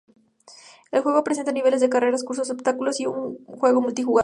[0.91, 4.19] El juego presenta niveles de carreras, cursos de obstáculos y un juego multijugador.